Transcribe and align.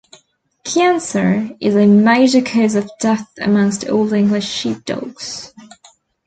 Cancer 0.63 1.51
is 1.59 1.75
a 1.75 1.85
major 1.85 2.41
cause 2.41 2.73
of 2.73 2.89
death 2.99 3.31
amongst 3.37 3.87
Old 3.87 4.13
English 4.13 4.47
Sheepdogs. 4.51 5.53